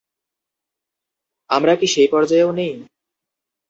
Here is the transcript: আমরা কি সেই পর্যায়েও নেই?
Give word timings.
আমরা 1.49 1.73
কি 1.75 1.87
সেই 1.93 2.07
পর্যায়েও 2.13 2.51
নেই? 2.51 2.73